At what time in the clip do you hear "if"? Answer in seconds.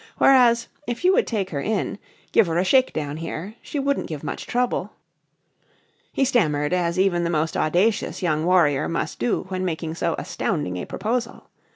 0.87-1.05